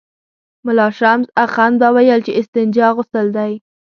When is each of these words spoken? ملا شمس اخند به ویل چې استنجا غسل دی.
ملا 0.65 0.87
شمس 0.99 1.27
اخند 1.45 1.75
به 1.81 1.87
ویل 1.95 2.19
چې 2.25 2.31
استنجا 2.39 2.87
غسل 2.95 3.27
دی. 3.37 3.53